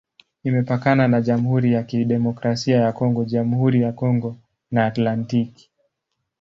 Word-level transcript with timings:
Imepakana 0.43 1.07
na 1.07 1.21
Jamhuri 1.21 1.73
ya 1.73 1.83
Kidemokrasia 1.83 2.77
ya 2.81 2.91
Kongo, 2.91 3.25
Jamhuri 3.25 3.81
ya 3.81 3.91
Kongo 3.91 4.35
na 4.71 4.85
Atlantiki. 4.85 5.69